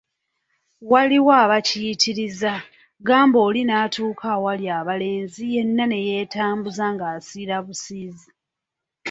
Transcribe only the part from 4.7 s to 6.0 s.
abalenzi yenna ne